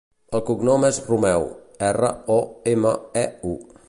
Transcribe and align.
El 0.37 0.41
cognom 0.45 0.85
és 0.87 0.97
Romeu: 1.09 1.45
erra, 1.89 2.09
o, 2.37 2.39
ema, 2.73 2.95
e, 3.23 3.27
u. 3.51 3.55